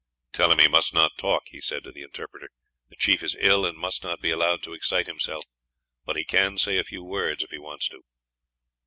[0.33, 2.47] "Tell him he must not talk," he said to the interpreter;
[2.89, 5.45] "the chief is ill and must not be allowed to excite himself.
[6.05, 8.01] But he can say a few words, if he wants to."